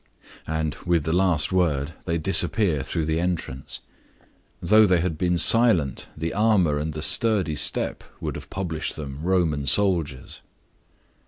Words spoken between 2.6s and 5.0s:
through the entrance. Though they